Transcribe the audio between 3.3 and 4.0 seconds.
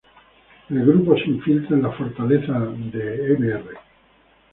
Mr.